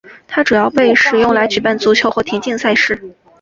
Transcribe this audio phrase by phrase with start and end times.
[0.27, 2.99] 它主要被使用来举办足球和田径赛事。